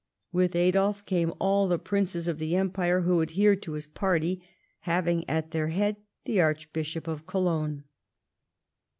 [0.31, 4.41] With Adolf came all the princes of the Empire who adhered to his party,
[4.79, 7.83] having at their head the Archbishop of Cologne.